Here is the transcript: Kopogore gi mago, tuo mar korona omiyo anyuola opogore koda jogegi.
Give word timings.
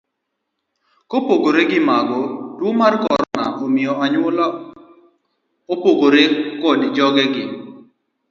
Kopogore 1.09 1.61
gi 1.69 1.79
mago, 1.87 2.21
tuo 2.57 2.71
mar 2.79 2.93
korona 3.03 3.45
omiyo 3.63 3.93
anyuola 4.03 4.45
opogore 5.73 6.23
koda 6.61 6.87
jogegi. 6.95 7.43